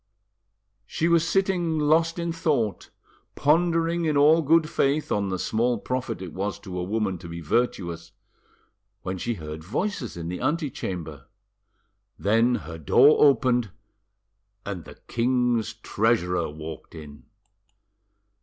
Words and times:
She 0.87 1.07
was 1.07 1.27
sitting 1.27 1.77
lost 1.77 2.17
in 2.17 2.31
thought, 2.31 2.89
pondering 3.35 4.05
in 4.05 4.17
all 4.17 4.41
good 4.41 4.67
faith 4.67 5.11
on 5.11 5.29
the 5.29 5.37
small 5.37 5.77
profit 5.77 6.23
it 6.23 6.33
was 6.33 6.57
to 6.61 6.79
a 6.79 6.83
woman 6.83 7.19
to 7.19 7.27
be 7.29 7.39
virtuous, 7.39 8.11
when 9.03 9.19
she 9.19 9.35
heard 9.35 9.63
voices 9.63 10.17
in 10.17 10.27
the 10.27 10.41
antechamber. 10.41 11.27
Then 12.17 12.55
her 12.65 12.79
door 12.79 13.23
opened, 13.23 13.69
and 14.65 14.85
the 14.85 14.95
king's 15.05 15.75
treasurer 15.75 16.49
walked 16.49 16.95
in. 16.95 17.25